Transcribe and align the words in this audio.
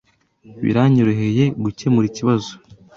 Biranyoroheye 0.63 1.43
gukemura 1.63 2.05
ikibazo. 2.11 2.51